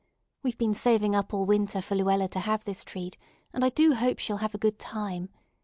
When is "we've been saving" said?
0.41-1.13